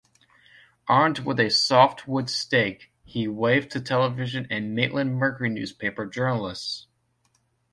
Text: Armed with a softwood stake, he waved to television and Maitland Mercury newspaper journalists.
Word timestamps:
Armed 0.87 1.19
with 1.19 1.39
a 1.39 1.49
softwood 1.51 2.27
stake, 2.27 2.91
he 3.03 3.27
waved 3.27 3.69
to 3.69 3.79
television 3.79 4.47
and 4.49 4.73
Maitland 4.73 5.13
Mercury 5.13 5.51
newspaper 5.51 6.07
journalists. 6.07 6.87